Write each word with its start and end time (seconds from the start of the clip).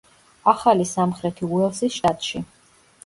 ახალი 0.53 0.87
სამხრეთი 0.91 1.49
უელსის 1.59 1.99
შტატში. 2.01 2.43